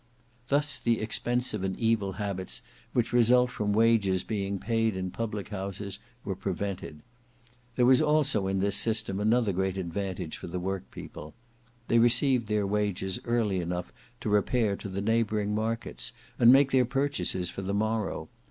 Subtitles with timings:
[0.47, 5.99] Thus the expensive and evil habits which result from wages being paid in public houses
[6.23, 7.03] were prevented.
[7.75, 11.35] There was also in this system another great advantage for the workpeople.
[11.87, 16.83] They received their wages early enough to repair to the neighbouring markets and make their
[16.85, 18.27] purchases for the morrow.